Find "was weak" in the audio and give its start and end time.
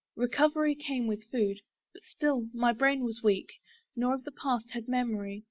3.03-3.53